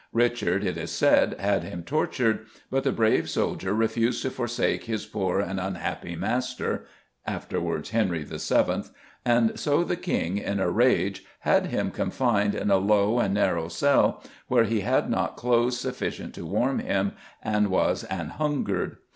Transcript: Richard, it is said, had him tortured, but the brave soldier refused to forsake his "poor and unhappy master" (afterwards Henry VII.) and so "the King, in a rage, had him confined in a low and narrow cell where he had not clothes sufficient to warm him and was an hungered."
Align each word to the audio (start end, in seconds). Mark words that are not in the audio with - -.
Richard, 0.13 0.63
it 0.63 0.77
is 0.77 0.89
said, 0.89 1.35
had 1.39 1.61
him 1.61 1.83
tortured, 1.83 2.47
but 2.71 2.83
the 2.83 2.91
brave 2.91 3.29
soldier 3.29 3.71
refused 3.71 4.23
to 4.23 4.31
forsake 4.31 4.85
his 4.85 5.05
"poor 5.05 5.39
and 5.39 5.59
unhappy 5.59 6.15
master" 6.15 6.87
(afterwards 7.27 7.91
Henry 7.91 8.23
VII.) 8.23 8.85
and 9.23 9.59
so 9.59 9.83
"the 9.83 9.95
King, 9.95 10.39
in 10.39 10.59
a 10.59 10.71
rage, 10.71 11.23
had 11.41 11.67
him 11.67 11.91
confined 11.91 12.55
in 12.55 12.71
a 12.71 12.77
low 12.77 13.19
and 13.19 13.35
narrow 13.35 13.67
cell 13.67 14.23
where 14.47 14.63
he 14.63 14.79
had 14.79 15.07
not 15.07 15.35
clothes 15.37 15.79
sufficient 15.79 16.33
to 16.33 16.47
warm 16.47 16.79
him 16.79 17.11
and 17.43 17.67
was 17.67 18.03
an 18.05 18.29
hungered." 18.29 18.97